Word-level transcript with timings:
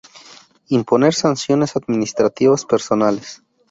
Imponer 0.69 1.13
sanciones 1.13 1.75
administrativas 1.75 2.65
personales. 2.65 3.43